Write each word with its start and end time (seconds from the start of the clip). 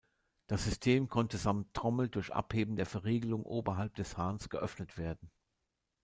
Das 0.47 0.63
System 0.63 1.09
konnte 1.09 1.37
samt 1.37 1.75
Trommel 1.75 2.09
durch 2.09 2.33
abheben 2.33 2.75
der 2.75 2.87
Verriegelung 2.87 3.43
oberhalb 3.43 3.93
des 3.97 4.17
Hahns 4.17 4.49
geöffnet 4.49 4.97
werden. 4.97 5.29